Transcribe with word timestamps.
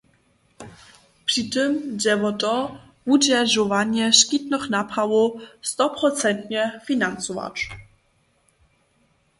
Při 1.29 1.41
tym 1.53 1.73
dźe 2.01 2.13
wo 2.21 2.31
to, 2.43 2.55
wudźeržowanje 3.07 4.05
škitnych 4.19 4.65
naprawow 4.75 5.27
stoprocentnje 5.71 6.63
financować. 6.87 7.57